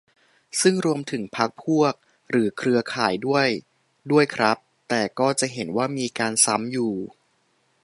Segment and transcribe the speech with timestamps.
[0.61, 1.93] ซึ่งรวมถึง "พรรคพวก"
[2.29, 3.47] หรือเครือข่ายด้วย
[4.11, 4.57] ด้วยครับ
[4.89, 6.93] แต่ก็จะเห็นว่ามีการ "ซ้ำ" อยู่